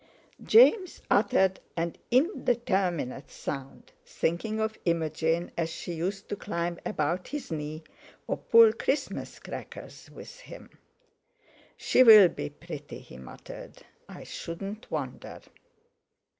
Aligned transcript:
James 0.41 0.99
uttered 1.11 1.59
an 1.77 1.95
indeterminate 2.09 3.29
sound, 3.29 3.91
thinking 4.03 4.59
of 4.59 4.75
Imogen 4.85 5.51
as 5.55 5.69
she 5.69 5.93
used 5.93 6.27
to 6.27 6.35
climb 6.35 6.79
about 6.87 7.27
his 7.27 7.51
knee 7.51 7.83
or 8.25 8.37
pull 8.37 8.73
Christmas 8.73 9.37
crackers 9.37 10.09
with 10.09 10.39
him. 10.39 10.71
"She'll 11.77 12.29
be 12.29 12.49
pretty," 12.49 12.97
he 12.97 13.17
muttered, 13.17 13.83
"I 14.09 14.23
shouldn't 14.23 14.89
wonder." 14.89 15.41